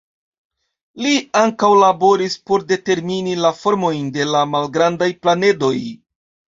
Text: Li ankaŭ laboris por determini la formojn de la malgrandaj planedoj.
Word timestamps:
Li 1.05 1.11
ankaŭ 1.41 1.69
laboris 1.83 2.39
por 2.49 2.67
determini 2.73 3.39
la 3.45 3.55
formojn 3.61 4.11
de 4.19 4.29
la 4.35 4.45
malgrandaj 4.57 5.15
planedoj. 5.25 5.77